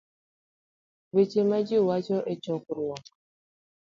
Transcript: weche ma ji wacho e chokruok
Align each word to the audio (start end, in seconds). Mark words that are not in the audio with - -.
weche 1.13 1.41
ma 1.49 1.59
ji 1.67 1.77
wacho 1.87 2.17
e 2.31 2.33
chokruok 2.43 3.03